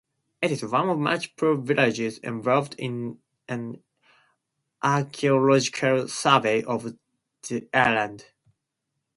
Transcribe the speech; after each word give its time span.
It 0.41 0.49
is 0.49 0.63
one 0.65 0.89
of 0.89 0.97
multiple 0.97 1.57
villages 1.57 2.17
involved 2.17 2.73
in 2.79 3.19
an 3.47 3.83
archaeological 4.81 6.07
survey 6.07 6.63
of 6.63 6.95
the 7.47 7.69
island. 7.71 8.25